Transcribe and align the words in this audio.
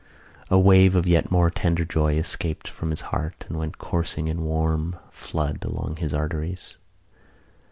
A 0.49 0.57
wave 0.57 0.95
of 0.95 1.05
yet 1.05 1.29
more 1.29 1.51
tender 1.51 1.85
joy 1.85 2.15
escaped 2.15 2.67
from 2.67 2.89
his 2.89 3.01
heart 3.13 3.45
and 3.47 3.59
went 3.59 3.77
coursing 3.77 4.27
in 4.29 4.41
warm 4.41 4.95
flood 5.11 5.63
along 5.63 5.97
his 5.97 6.11
arteries. 6.11 6.77